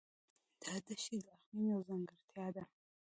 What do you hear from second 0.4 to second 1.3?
دا دښتې د